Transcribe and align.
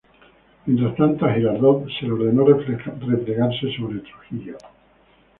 Mientras 0.65 0.95
tanto 0.97 1.25
a 1.27 1.33
Girardot 1.35 1.85
se 1.99 2.07
le 2.07 2.13
ordenó 2.13 2.43
replegarse 2.43 3.67
sobre 3.77 3.99
Trujillo. 3.99 4.57